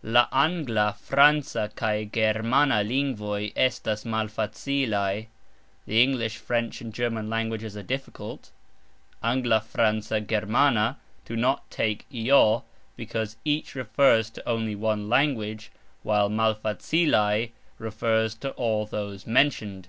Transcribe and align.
"La 0.00 0.28
angla, 0.30 0.94
franca 0.96 1.68
kaj 1.74 2.08
germana 2.12 2.82
lingvoj 2.84 3.52
estas 3.56 4.04
malfacilaj", 4.04 5.26
The 5.86 6.00
English, 6.04 6.36
French 6.36 6.80
and 6.80 6.94
German 6.94 7.28
languages 7.28 7.76
are 7.76 7.82
difficult. 7.82 8.52
"Angla", 9.24 9.60
"franca", 9.60 10.20
"germana" 10.20 10.98
do 11.24 11.34
not 11.34 11.68
take 11.68 12.06
"j" 12.12 12.60
because 12.96 13.38
each 13.44 13.74
refers 13.74 14.30
to 14.30 14.48
only 14.48 14.76
one 14.76 15.08
language, 15.08 15.72
while 16.04 16.30
"malfacilaj" 16.30 17.50
refers 17.80 18.36
to 18.36 18.50
all 18.50 18.86
those 18.86 19.26
mentioned. 19.26 19.88